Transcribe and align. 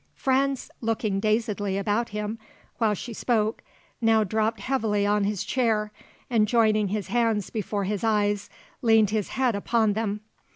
Franz, 0.15 0.71
looking 0.81 1.19
dazedly 1.19 1.77
about 1.77 2.09
him 2.09 2.39
while 2.79 2.95
she 2.95 3.13
spoke, 3.13 3.61
now 4.01 4.23
dropped 4.23 4.59
heavily 4.61 5.05
on 5.05 5.25
his 5.25 5.43
chair 5.43 5.91
and 6.27 6.47
joining 6.47 6.87
his 6.87 7.09
hands 7.09 7.51
before 7.51 7.83
his 7.83 8.03
eyes 8.03 8.49
leaned 8.81 9.11
his 9.11 9.27
head 9.29 9.53
upon 9.53 9.93
them. 9.93 10.21